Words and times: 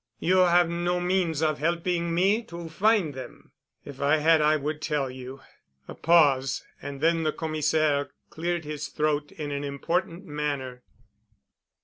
"You 0.19 0.37
have 0.37 0.67
no 0.67 0.99
means 0.99 1.43
of 1.43 1.59
helping 1.59 2.11
me 2.11 2.41
to 2.45 2.69
find 2.69 3.13
them?" 3.13 3.51
"If 3.85 4.01
I 4.01 4.17
had 4.17 4.41
I 4.41 4.55
would 4.57 4.81
tell 4.81 5.11
you." 5.11 5.41
A 5.87 5.93
pause. 5.93 6.63
And 6.81 7.01
then 7.01 7.21
the 7.21 7.31
Commissaire 7.31 8.09
cleared 8.31 8.65
his 8.65 8.87
throat 8.87 9.31
in 9.31 9.51
an 9.51 9.63
important 9.63 10.25
manner. 10.25 10.81